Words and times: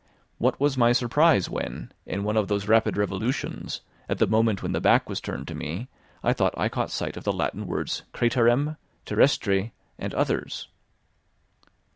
What 0.39 0.59
was 0.59 0.79
my 0.79 0.93
surprise 0.93 1.47
when, 1.47 1.91
in 2.07 2.23
one 2.23 2.35
of 2.35 2.47
those 2.47 2.67
rapid 2.67 2.97
revolutions, 2.97 3.81
at 4.09 4.17
the 4.17 4.25
moment 4.25 4.63
when 4.63 4.71
the 4.71 4.81
back 4.81 5.07
was 5.07 5.21
turned 5.21 5.47
to 5.49 5.53
me 5.53 5.89
I 6.23 6.33
thought 6.33 6.55
I 6.57 6.69
caught 6.69 6.89
sight 6.89 7.17
of 7.17 7.23
the 7.23 7.31
Latin 7.31 7.67
words 7.67 8.01
"craterem," 8.11 8.77
"terrestre," 9.05 9.73
and 9.99 10.11
others. 10.15 10.69